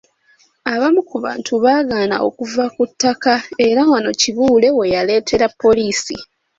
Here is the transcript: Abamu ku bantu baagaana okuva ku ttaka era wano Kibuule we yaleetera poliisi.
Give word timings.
Abamu 0.73 1.01
ku 1.09 1.17
bantu 1.25 1.51
baagaana 1.63 2.15
okuva 2.27 2.63
ku 2.75 2.83
ttaka 2.91 3.33
era 3.67 3.81
wano 3.91 4.11
Kibuule 4.21 4.67
we 4.77 4.85
yaleetera 4.95 5.45
poliisi. 5.61 6.15